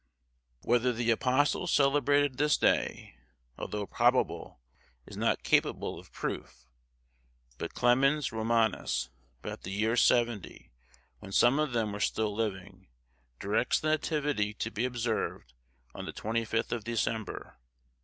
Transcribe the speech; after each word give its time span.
Whether 0.63 0.91
the 0.93 1.11
Apostles 1.11 1.71
celebrated 1.71 2.39
this 2.39 2.57
day, 2.57 3.13
although 3.55 3.85
probable, 3.85 4.59
is 5.05 5.15
not 5.15 5.43
capable 5.43 5.99
of 5.99 6.11
proof; 6.11 6.65
but 7.59 7.75
Clemens 7.75 8.31
Romanus, 8.31 9.11
about 9.43 9.61
the 9.61 9.69
year 9.69 9.95
70, 9.95 10.71
when 11.19 11.31
some 11.31 11.59
of 11.59 11.73
them 11.73 11.91
were 11.93 11.99
still 11.99 12.33
living, 12.33 12.87
directs 13.39 13.79
the 13.79 13.89
Nativity 13.89 14.55
to 14.55 14.71
be 14.71 14.85
observed 14.85 15.53
on 15.93 16.05
the 16.05 16.13
25th 16.13 16.71
of 16.71 16.83
December. 16.83 17.59